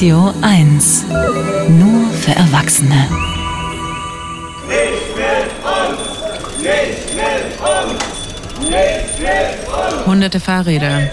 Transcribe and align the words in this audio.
Radio 0.00 0.32
1. 0.40 1.04
Nur 1.68 2.08
für 2.10 2.30
Erwachsene. 2.30 3.06
Nicht 4.66 5.14
mit 5.14 5.50
uns! 5.62 6.00
Nicht 6.62 7.14
mit 7.16 7.60
uns! 7.60 8.70
Nicht 8.70 9.20
mit 9.20 9.68
uns! 9.68 10.06
Hunderte 10.06 10.40
Fahrräder 10.40 11.10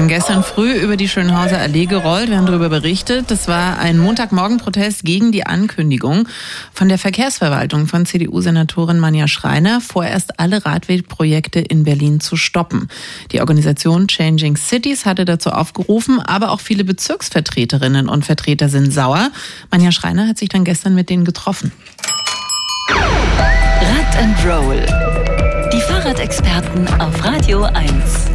sind 0.00 0.08
gestern 0.08 0.42
früh 0.42 0.72
über 0.72 0.96
die 0.96 1.10
Schönhauser 1.10 1.58
Allee 1.58 1.84
gerollt. 1.84 2.30
Wir 2.30 2.38
haben 2.38 2.46
darüber 2.46 2.70
berichtet. 2.70 3.30
Das 3.30 3.48
war 3.48 3.78
ein 3.78 3.98
Montagmorgen-Protest 3.98 5.04
gegen 5.04 5.30
die 5.30 5.44
Ankündigung 5.44 6.26
von 6.72 6.88
der 6.88 6.96
Verkehrsverwaltung 6.96 7.86
von 7.86 8.06
CDU-Senatorin 8.06 8.98
Manja 8.98 9.28
Schreiner, 9.28 9.82
vorerst 9.82 10.40
alle 10.40 10.64
Radwegprojekte 10.64 11.60
in 11.60 11.84
Berlin 11.84 12.18
zu 12.18 12.36
stoppen. 12.36 12.88
Die 13.32 13.40
Organisation 13.40 14.08
Changing 14.08 14.56
Cities 14.56 15.04
hatte 15.04 15.26
dazu 15.26 15.50
aufgerufen, 15.50 16.18
aber 16.18 16.52
auch 16.52 16.60
viele 16.60 16.84
Bezirksvertreterinnen 16.84 18.08
und 18.08 18.24
Vertreter 18.24 18.70
sind 18.70 18.94
sauer. 18.94 19.30
Manja 19.70 19.92
Schreiner 19.92 20.28
hat 20.28 20.38
sich 20.38 20.48
dann 20.48 20.64
gestern 20.64 20.94
mit 20.94 21.10
denen 21.10 21.26
getroffen. 21.26 21.72
Rad 22.88 24.16
and 24.16 24.46
Roll. 24.46 24.80
Die 25.74 25.80
Fahrradexperten 25.82 26.88
auf 27.00 27.22
Radio 27.22 27.64
1 27.64 28.30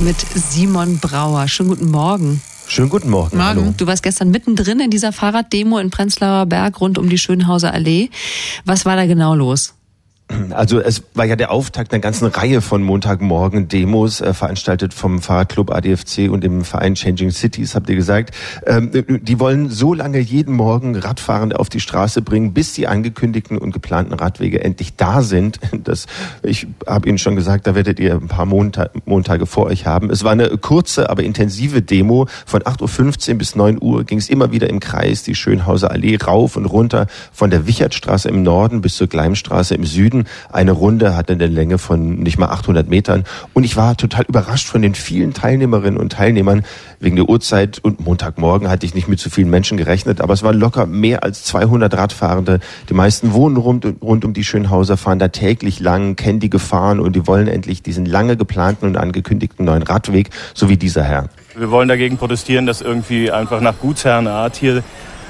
mit 0.00 0.16
Simon 0.34 0.98
Brauer. 0.98 1.48
Schönen 1.48 1.70
guten 1.70 1.90
Morgen. 1.90 2.42
Schönen 2.66 2.88
guten 2.88 3.10
Morgen. 3.10 3.36
Morgen. 3.36 3.48
Hallo. 3.48 3.74
Du 3.76 3.86
warst 3.86 4.02
gestern 4.02 4.30
mittendrin 4.30 4.80
in 4.80 4.90
dieser 4.90 5.12
Fahrraddemo 5.12 5.78
in 5.78 5.90
Prenzlauer 5.90 6.46
Berg 6.46 6.80
rund 6.80 6.98
um 6.98 7.08
die 7.08 7.18
Schönhauser 7.18 7.72
Allee. 7.72 8.10
Was 8.64 8.84
war 8.84 8.96
da 8.96 9.06
genau 9.06 9.34
los? 9.34 9.74
Also 10.50 10.80
es 10.80 11.04
war 11.14 11.24
ja 11.24 11.36
der 11.36 11.52
Auftakt 11.52 11.92
einer 11.92 12.00
ganzen 12.00 12.26
Reihe 12.26 12.60
von 12.60 12.82
Montagmorgen-Demos, 12.82 14.20
äh, 14.20 14.34
veranstaltet 14.34 14.92
vom 14.92 15.22
Fahrradclub 15.22 15.70
ADFC 15.70 16.28
und 16.30 16.42
dem 16.42 16.64
Verein 16.64 16.96
Changing 16.96 17.30
Cities, 17.30 17.76
habt 17.76 17.88
ihr 17.88 17.94
gesagt. 17.94 18.34
Ähm, 18.66 18.90
die 18.92 19.38
wollen 19.38 19.70
so 19.70 19.94
lange 19.94 20.18
jeden 20.18 20.54
Morgen 20.54 20.96
Radfahrende 20.96 21.60
auf 21.60 21.68
die 21.68 21.78
Straße 21.78 22.22
bringen, 22.22 22.54
bis 22.54 22.72
die 22.72 22.88
angekündigten 22.88 23.56
und 23.56 23.70
geplanten 23.70 24.14
Radwege 24.14 24.64
endlich 24.64 24.96
da 24.96 25.22
sind. 25.22 25.60
Das, 25.86 26.06
ich 26.42 26.66
habe 26.86 27.08
Ihnen 27.08 27.18
schon 27.18 27.36
gesagt, 27.36 27.66
da 27.66 27.76
werdet 27.76 28.00
ihr 28.00 28.14
ein 28.14 28.28
paar 28.28 28.46
Montag, 28.46 29.06
Montage 29.06 29.46
vor 29.46 29.66
euch 29.66 29.86
haben. 29.86 30.10
Es 30.10 30.24
war 30.24 30.32
eine 30.32 30.48
kurze, 30.58 31.10
aber 31.10 31.22
intensive 31.22 31.80
Demo. 31.82 32.26
Von 32.44 32.62
8.15 32.62 33.32
Uhr 33.32 33.38
bis 33.38 33.54
9 33.54 33.78
Uhr 33.80 34.04
ging 34.04 34.18
es 34.18 34.28
immer 34.28 34.50
wieder 34.50 34.68
im 34.68 34.80
Kreis, 34.80 35.22
die 35.22 35.34
Schönhauser 35.34 35.92
Allee 35.92 36.16
rauf 36.16 36.56
und 36.56 36.64
runter, 36.64 37.06
von 37.30 37.50
der 37.50 37.68
Wichertstraße 37.68 38.28
im 38.28 38.42
Norden 38.42 38.80
bis 38.80 38.96
zur 38.96 39.06
Gleimstraße 39.06 39.74
im 39.74 39.84
Süden. 39.84 40.15
Süden. 40.16 40.24
Eine 40.50 40.72
Runde 40.72 41.16
hatte 41.16 41.34
eine 41.34 41.46
Länge 41.46 41.78
von 41.78 42.16
nicht 42.20 42.38
mal 42.38 42.48
800 42.48 42.88
Metern. 42.88 43.24
Und 43.52 43.64
ich 43.64 43.76
war 43.76 43.96
total 43.96 44.24
überrascht 44.26 44.66
von 44.68 44.82
den 44.82 44.94
vielen 44.94 45.34
Teilnehmerinnen 45.34 45.98
und 45.98 46.12
Teilnehmern. 46.12 46.64
Wegen 47.00 47.16
der 47.16 47.28
Uhrzeit 47.28 47.78
und 47.78 48.04
Montagmorgen 48.04 48.68
hatte 48.68 48.86
ich 48.86 48.94
nicht 48.94 49.08
mit 49.08 49.20
so 49.20 49.28
vielen 49.28 49.50
Menschen 49.50 49.76
gerechnet, 49.76 50.20
aber 50.20 50.32
es 50.32 50.42
waren 50.42 50.58
locker 50.58 50.86
mehr 50.86 51.22
als 51.22 51.44
200 51.44 51.94
Radfahrende. 51.94 52.60
Die 52.88 52.94
meisten 52.94 53.32
wohnen 53.32 53.56
rund, 53.56 53.86
rund 54.00 54.24
um 54.24 54.32
die 54.32 54.44
Schönhauser, 54.44 54.96
fahren 54.96 55.18
da 55.18 55.28
täglich 55.28 55.80
lang, 55.80 56.16
kennen 56.16 56.40
die 56.40 56.50
Gefahren 56.50 57.00
und 57.00 57.14
die 57.14 57.26
wollen 57.26 57.48
endlich 57.48 57.82
diesen 57.82 58.06
lange 58.06 58.36
geplanten 58.36 58.86
und 58.86 58.96
angekündigten 58.96 59.64
neuen 59.66 59.82
Radweg, 59.82 60.30
so 60.54 60.68
wie 60.68 60.76
dieser 60.76 61.02
Herr. 61.02 61.28
Wir 61.54 61.70
wollen 61.70 61.88
dagegen 61.88 62.16
protestieren, 62.16 62.66
dass 62.66 62.80
irgendwie 62.80 63.30
einfach 63.30 63.60
nach 63.60 63.78
Gutsherrenart 63.78 64.56
hier 64.56 64.82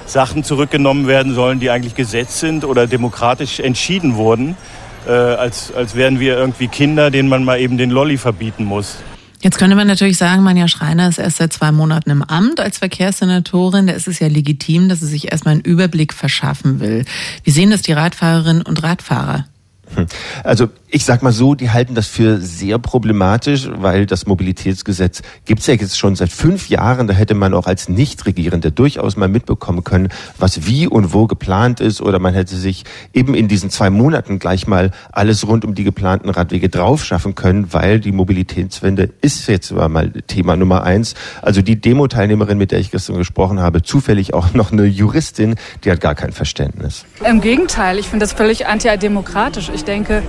Sachen 0.06 0.44
zurückgenommen 0.44 1.06
werden 1.06 1.34
sollen, 1.34 1.60
die 1.60 1.70
eigentlich 1.70 1.94
Gesetz 1.94 2.40
sind 2.40 2.64
oder 2.64 2.86
demokratisch 2.86 3.60
entschieden 3.60 4.14
wurden, 4.16 4.56
äh, 5.06 5.10
als, 5.10 5.72
als 5.74 5.94
wären 5.94 6.20
wir 6.20 6.36
irgendwie 6.36 6.68
Kinder, 6.68 7.10
denen 7.10 7.28
man 7.28 7.44
mal 7.44 7.60
eben 7.60 7.76
den 7.78 7.90
Lolli 7.90 8.16
verbieten 8.16 8.64
muss. 8.64 8.98
Jetzt 9.42 9.58
könnte 9.58 9.76
man 9.76 9.86
natürlich 9.86 10.16
sagen, 10.16 10.42
Manja 10.42 10.66
Schreiner 10.66 11.08
ist 11.08 11.18
erst 11.18 11.36
seit 11.36 11.52
zwei 11.52 11.70
Monaten 11.70 12.10
im 12.10 12.22
Amt 12.22 12.58
als 12.58 12.78
Verkehrssenatorin. 12.78 13.86
Da 13.86 13.92
ist 13.92 14.08
es 14.08 14.18
ja 14.18 14.28
legitim, 14.28 14.88
dass 14.88 15.00
sie 15.00 15.06
sich 15.06 15.30
erstmal 15.30 15.52
einen 15.52 15.60
Überblick 15.60 16.14
verschaffen 16.14 16.80
will. 16.80 17.04
Wie 17.44 17.50
sehen 17.50 17.70
das 17.70 17.82
die 17.82 17.92
Radfahrerinnen 17.92 18.62
und 18.62 18.82
Radfahrer? 18.82 19.46
Hm. 19.94 20.06
Also 20.42 20.68
ich 20.88 21.04
sag 21.04 21.22
mal 21.22 21.32
so, 21.32 21.54
die 21.54 21.70
halten 21.70 21.94
das 21.94 22.06
für 22.06 22.40
sehr 22.40 22.78
problematisch, 22.78 23.68
weil 23.74 24.06
das 24.06 24.26
Mobilitätsgesetz 24.26 25.22
gibt's 25.44 25.66
ja 25.66 25.74
jetzt 25.74 25.98
schon 25.98 26.14
seit 26.14 26.30
fünf 26.30 26.68
Jahren. 26.68 27.08
Da 27.08 27.14
hätte 27.14 27.34
man 27.34 27.54
auch 27.54 27.66
als 27.66 27.88
Nichtregierende 27.88 28.70
durchaus 28.70 29.16
mal 29.16 29.28
mitbekommen 29.28 29.82
können, 29.82 30.08
was 30.38 30.66
wie 30.66 30.86
und 30.86 31.12
wo 31.12 31.26
geplant 31.26 31.80
ist. 31.80 32.00
Oder 32.00 32.20
man 32.20 32.34
hätte 32.34 32.56
sich 32.56 32.84
eben 33.12 33.34
in 33.34 33.48
diesen 33.48 33.70
zwei 33.70 33.90
Monaten 33.90 34.38
gleich 34.38 34.66
mal 34.66 34.92
alles 35.10 35.46
rund 35.46 35.64
um 35.64 35.74
die 35.74 35.84
geplanten 35.84 36.30
Radwege 36.30 36.68
drauf 36.68 37.04
schaffen 37.04 37.34
können, 37.34 37.72
weil 37.72 37.98
die 37.98 38.12
Mobilitätswende 38.12 39.10
ist 39.20 39.48
jetzt 39.48 39.72
mal 39.72 40.12
Thema 40.28 40.56
Nummer 40.56 40.84
eins. 40.84 41.14
Also 41.42 41.62
die 41.62 41.80
Demo-Teilnehmerin, 41.80 42.58
mit 42.58 42.70
der 42.70 42.78
ich 42.78 42.92
gestern 42.92 43.16
gesprochen 43.16 43.60
habe, 43.60 43.82
zufällig 43.82 44.34
auch 44.34 44.54
noch 44.54 44.70
eine 44.70 44.84
Juristin, 44.84 45.56
die 45.84 45.90
hat 45.90 46.00
gar 46.00 46.14
kein 46.14 46.32
Verständnis. 46.32 47.04
Im 47.28 47.40
Gegenteil, 47.40 47.98
ich 47.98 48.06
finde 48.08 48.24
das 48.24 48.32
völlig 48.32 48.66
antidemokratisch. 48.66 49.70
Ich 49.74 49.84
denke, 49.84 50.22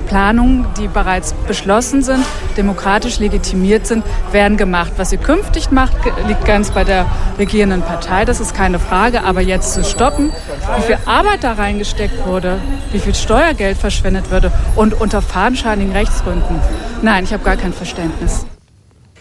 Planungen, 0.47 0.65
die 0.77 0.87
bereits 0.87 1.33
beschlossen 1.47 2.01
sind, 2.01 2.23
demokratisch 2.55 3.19
legitimiert 3.19 3.87
sind, 3.87 4.03
werden 4.31 4.57
gemacht. 4.57 4.93
Was 4.97 5.09
sie 5.09 5.17
künftig 5.17 5.71
macht, 5.71 5.97
liegt 6.27 6.45
ganz 6.45 6.71
bei 6.71 6.83
der 6.83 7.05
regierenden 7.37 7.81
Partei, 7.81 8.25
das 8.25 8.39
ist 8.39 8.53
keine 8.53 8.79
Frage. 8.79 9.23
Aber 9.23 9.41
jetzt 9.41 9.73
zu 9.73 9.83
stoppen, 9.83 10.31
wie 10.77 10.81
viel 10.83 10.97
Arbeit 11.05 11.43
da 11.43 11.53
reingesteckt 11.53 12.25
wurde, 12.25 12.59
wie 12.91 12.99
viel 12.99 13.15
Steuergeld 13.15 13.77
verschwendet 13.77 14.31
würde 14.31 14.51
und 14.75 14.99
unter 14.99 15.21
fadenscheinigen 15.21 15.91
Rechtsgründen, 15.91 16.59
nein, 17.01 17.23
ich 17.23 17.33
habe 17.33 17.43
gar 17.43 17.57
kein 17.57 17.73
Verständnis. 17.73 18.45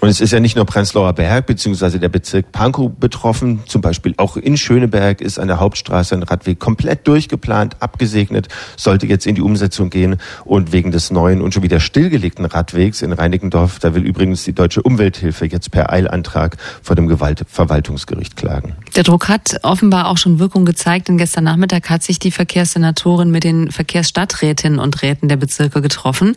Und 0.01 0.09
es 0.11 0.21
ist 0.21 0.33
ja 0.33 0.41
nicht 0.41 0.57
nur 0.57 0.67
Prenzlauer 0.67 1.15
Berg 1.15 1.47
beziehungsweise 1.47 1.99
der 1.99 2.09
Bezirk 2.09 2.53
Pankow 2.53 2.91
betroffen. 2.91 3.61
Zum 3.67 3.81
Beispiel 3.81 4.15
auch 4.19 4.37
in 4.37 4.57
Schöneberg 4.57 5.21
ist 5.21 5.39
an 5.39 5.49
der 5.49 5.59
Hauptstraße 5.59 6.15
ein 6.15 6.23
Radweg 6.23 6.59
komplett 6.59 7.09
durchgeplant, 7.09 7.77
abgesegnet, 7.81 8.49
sollte 8.77 9.07
jetzt 9.07 9.27
in 9.27 9.35
die 9.35 9.41
Umsetzung 9.41 9.89
gehen. 9.91 10.17
Und 10.45 10.73
wegen 10.73 10.91
des 10.91 11.11
neuen 11.11 11.41
und 11.41 11.55
schon 11.55 11.63
wieder 11.63 11.81
stillgelegten 11.81 12.45
Radwegs 12.45 13.01
in 13.01 13.13
Reinickendorf, 13.13 13.79
da 13.79 13.95
will 13.95 14.05
übrigens 14.05 14.45
die 14.45 14.53
Deutsche 14.53 14.83
Umwelthilfe 14.83 15.47
jetzt 15.47 15.71
per 15.71 15.93
Eilantrag 15.93 16.57
vor 16.83 16.95
dem 16.95 17.09
Gewaltverwaltungsgericht 17.09 18.37
klagen. 18.37 18.77
Der 18.95 19.03
Druck 19.03 19.29
hat 19.29 19.61
offenbar 19.63 20.09
auch 20.09 20.19
schon 20.19 20.39
Wirkung 20.39 20.67
gezeigt, 20.67 21.09
denn 21.09 21.17
gestern 21.17 21.45
Nachmittag 21.45 21.89
hat 21.89 22.03
sich 22.03 22.19
die 22.19 22.31
Verkehrssenatorin 22.31 23.31
mit 23.31 23.45
den 23.45 23.71
Verkehrsstadträtinnen 23.71 24.79
und 24.79 25.03
Räten 25.03 25.29
der 25.29 25.37
Bezirke 25.37 25.81
getroffen 25.81 26.37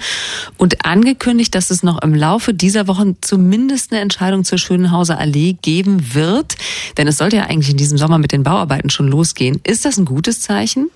und 0.57 0.85
angekündigt, 0.85 1.53
dass 1.55 1.71
es 1.71 1.83
noch 1.83 2.01
im 2.01 2.15
Laufe 2.15 2.53
dieser 2.53 2.87
Woche 2.87 3.15
zum 3.21 3.49
zumindest 3.59 3.91
eine 3.91 3.99
Entscheidung 3.99 4.45
zur 4.45 4.57
Schönhauser 4.57 5.19
Allee 5.19 5.57
geben 5.61 6.13
wird? 6.13 6.55
Denn 6.97 7.09
es 7.09 7.17
sollte 7.17 7.35
ja 7.35 7.43
eigentlich 7.43 7.69
in 7.69 7.75
diesem 7.75 7.97
Sommer 7.97 8.17
mit 8.17 8.31
den 8.31 8.43
Bauarbeiten 8.43 8.89
schon 8.89 9.09
losgehen. 9.09 9.59
Ist 9.65 9.83
das 9.83 9.97
ein 9.97 10.05
gutes 10.05 10.39
Zeichen? 10.39 10.89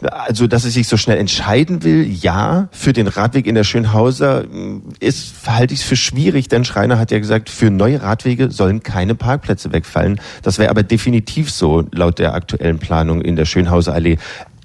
Also, 0.00 0.48
dass 0.48 0.64
es 0.64 0.74
sich 0.74 0.88
so 0.88 0.96
schnell 0.96 1.18
entscheiden 1.18 1.84
will, 1.84 2.04
ja. 2.10 2.68
Für 2.72 2.92
den 2.92 3.06
Radweg 3.06 3.46
in 3.46 3.54
der 3.54 3.62
Schönhauser 3.62 4.42
mm, 4.42 4.94
ist, 4.98 5.46
halte 5.46 5.74
ich 5.74 5.80
es 5.80 5.86
für 5.86 5.94
schwierig, 5.94 6.48
denn 6.48 6.64
Schreiner 6.64 6.98
hat 6.98 7.12
ja 7.12 7.20
gesagt, 7.20 7.48
für 7.48 7.70
neue 7.70 8.02
Radwege 8.02 8.50
sollen 8.50 8.82
keine 8.82 9.14
Parkplätze 9.14 9.72
wegfallen. 9.72 10.20
Das 10.42 10.58
wäre 10.58 10.70
aber 10.70 10.82
definitiv 10.82 11.52
so, 11.52 11.84
laut 11.92 12.18
der 12.18 12.34
aktuellen 12.34 12.80
Planung 12.80 13.22
in 13.22 13.36
der 13.36 13.44
Schönhauser 13.44 13.94
Allee. 13.94 14.18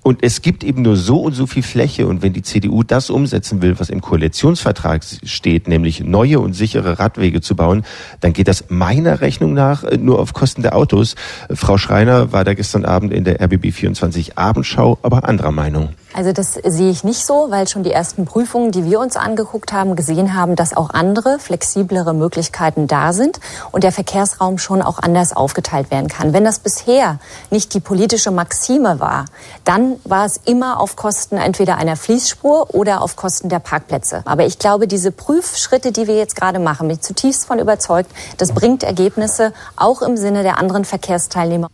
Und 0.08 0.20
es 0.24 0.42
gibt 0.42 0.64
eben 0.64 0.84
nur 0.84 0.96
so 0.96 1.20
und 1.20 1.34
so 1.34 1.48
viel 1.48 1.64
Fläche. 1.64 2.08
Und 2.08 2.22
wenn 2.22 2.32
die 2.32 2.42
CDU 2.42 2.84
das 2.84 3.10
umsetzen 3.10 3.62
will, 3.62 3.78
was 3.78 3.90
im 3.90 4.00
Koalitionsvertrag 4.00 5.04
steht, 5.04 5.68
nämlich 5.68 6.00
neue 6.00 6.40
und 6.40 6.54
sichere 6.54 6.98
Radwege 6.98 7.42
zu 7.42 7.58
bauen, 7.58 7.84
dann 8.22 8.32
geht 8.32 8.48
das 8.48 8.70
meiner 8.70 9.20
Rechnung 9.20 9.54
nach 9.54 9.84
äh, 9.84 9.98
nur 9.98 10.20
auf 10.20 10.32
Kosten 10.32 10.62
der 10.62 10.78
Autos. 10.78 11.16
Frau 11.54 11.78
Schreiner 11.78 12.32
war 12.32 12.46
da 12.46 12.54
gestern 12.54 12.86
Abend 12.86 13.12
in 13.12 13.26
der 13.26 13.42
RBB 13.42 13.74
24 13.74 14.38
Abendschau, 14.38 14.98
aber 15.02 15.28
anderer 15.28 15.52
Meinung. 15.52 15.90
Also 16.18 16.32
das 16.32 16.56
sehe 16.56 16.90
ich 16.90 17.04
nicht 17.04 17.24
so, 17.24 17.52
weil 17.52 17.68
schon 17.68 17.84
die 17.84 17.92
ersten 17.92 18.26
Prüfungen, 18.26 18.72
die 18.72 18.86
wir 18.86 19.00
uns 19.00 19.16
angeguckt 19.16 19.72
haben, 19.72 19.96
gesehen 19.96 20.34
haben, 20.34 20.56
dass 20.56 20.76
auch 20.76 20.90
andere, 20.90 21.38
flexiblere 21.38 22.16
Möglichkeiten 22.16 22.88
da 22.88 23.14
sind 23.14 23.40
und 23.72 23.84
der 23.84 23.92
Verkehrsraum 23.92 24.58
schon 24.58 24.82
auch 24.82 24.98
anders 24.98 25.36
aufgeteilt 25.36 25.92
werden 25.92 26.08
kann. 26.08 26.34
Wenn 26.34 26.44
das 26.44 26.58
bisher 26.58 27.20
nicht 27.52 27.76
die 27.76 27.80
politische 27.80 28.32
Maxime 28.32 29.00
war, 29.00 29.26
dann 29.64 29.98
war 30.06 30.26
es 30.26 30.38
immer 30.44 30.80
auf 30.80 30.96
Kosten 30.96 31.38
entweder 31.38 31.78
einer 31.78 31.96
Fließspur 31.96 32.74
oder 32.74 33.02
auf 33.04 33.16
Kosten 33.16 33.50
der 33.50 33.60
Parkplätze. 33.60 34.24
Aber 34.26 34.44
ich 34.44 34.58
glaube, 34.58 34.88
diese 34.88 35.12
Prüfschritte, 35.12 35.92
die 35.92 36.08
wir 36.08 36.18
jetzt 36.18 36.36
gerade 36.36 36.58
machen, 36.58 36.88
bin 36.88 36.98
ich 36.98 37.04
zutiefst 37.04 37.46
von 37.46 37.60
überzeugt, 37.60 38.10
das 38.38 38.54
bringt 38.54 38.82
Ergebnisse 38.82 39.54
auch 39.76 40.02
im 40.02 40.18
Sinne 40.18 40.42
der 40.42 40.58
anderen 40.58 40.84
Verkehrsteilnehmer. 40.84 41.68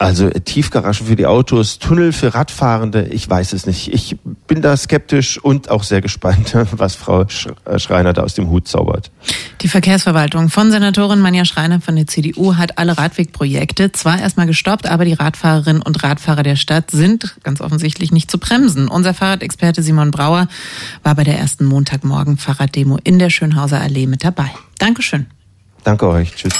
Also 0.00 0.30
Tiefgaragen 0.30 1.06
für 1.06 1.14
die 1.14 1.26
Autos, 1.26 1.78
Tunnel 1.78 2.14
für 2.14 2.34
Radfahrende, 2.34 3.08
ich 3.08 3.28
weiß 3.28 3.52
es 3.52 3.66
nicht. 3.66 3.92
Ich 3.92 4.16
bin 4.46 4.62
da 4.62 4.74
skeptisch 4.74 5.36
und 5.36 5.70
auch 5.70 5.82
sehr 5.82 6.00
gespannt, 6.00 6.56
was 6.72 6.94
Frau 6.94 7.26
äh, 7.66 7.78
Schreiner 7.78 8.14
da 8.14 8.22
aus 8.22 8.32
dem 8.32 8.48
Hut 8.48 8.66
zaubert. 8.66 9.10
Die 9.60 9.68
Verkehrsverwaltung 9.68 10.48
von 10.48 10.70
Senatorin 10.70 11.20
Manja 11.20 11.44
Schreiner 11.44 11.82
von 11.82 11.96
der 11.96 12.06
CDU 12.06 12.56
hat 12.56 12.78
alle 12.78 12.96
Radwegprojekte 12.96 13.92
zwar 13.92 14.18
erstmal 14.18 14.46
gestoppt, 14.46 14.88
aber 14.88 15.04
die 15.04 15.12
Radfahrerinnen 15.12 15.82
und 15.82 16.02
Radfahrer 16.02 16.44
der 16.44 16.56
Stadt 16.56 16.90
sind 16.90 17.36
ganz 17.42 17.60
offensichtlich 17.60 18.10
nicht 18.10 18.30
zu 18.30 18.38
bremsen. 18.38 18.88
Unser 18.88 19.12
Fahrradexperte 19.12 19.82
Simon 19.82 20.12
Brauer 20.12 20.48
war 21.02 21.14
bei 21.14 21.24
der 21.24 21.38
ersten 21.38 21.66
Montagmorgen 21.66 22.38
Fahrraddemo 22.38 22.96
in 23.04 23.18
der 23.18 23.28
Schönhauser 23.28 23.82
Allee 23.82 24.06
mit 24.06 24.24
dabei. 24.24 24.50
Dankeschön. 24.78 25.26
Danke 25.84 26.08
euch. 26.08 26.34
Tschüss. 26.34 26.54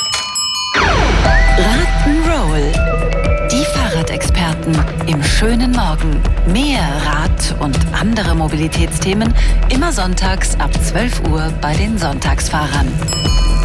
Schönen 5.40 5.72
Morgen. 5.72 6.22
Mehr 6.52 6.86
Rad 7.02 7.56
und 7.60 7.78
andere 7.98 8.34
Mobilitätsthemen 8.34 9.32
immer 9.70 9.90
sonntags 9.90 10.54
ab 10.60 10.70
12 10.74 11.30
Uhr 11.30 11.50
bei 11.62 11.74
den 11.74 11.96
Sonntagsfahrern. 11.96 12.88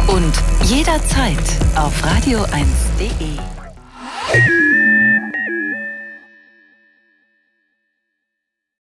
Und 0.08 0.32
jederzeit 0.64 1.36
auf 1.76 2.02
radio1.de. 2.02 3.36